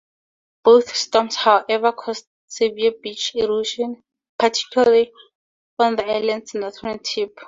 [0.63, 4.03] Both storms however caused severe beach erosion,
[4.39, 5.13] particularly
[5.77, 7.37] on the islands northern tip.